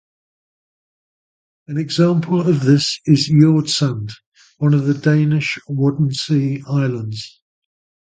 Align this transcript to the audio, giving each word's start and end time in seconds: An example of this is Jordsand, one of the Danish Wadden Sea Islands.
An 1.67 1.77
example 1.77 2.49
of 2.49 2.61
this 2.65 2.99
is 3.05 3.29
Jordsand, 3.29 4.11
one 4.57 4.73
of 4.73 4.85
the 4.87 4.95
Danish 4.95 5.59
Wadden 5.69 6.11
Sea 6.11 6.63
Islands. 6.67 7.39